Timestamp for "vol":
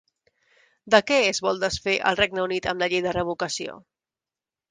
1.47-1.59